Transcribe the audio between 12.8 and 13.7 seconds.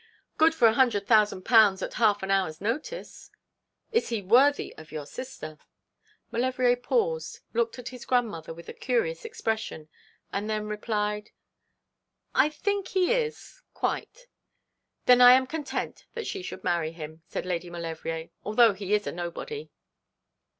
he is